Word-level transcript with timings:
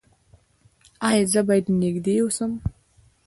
ایا 1.09 1.23
زه 1.31 1.41
باید 1.47 1.65
نږدې 1.81 2.15
اوسم؟ 2.21 2.51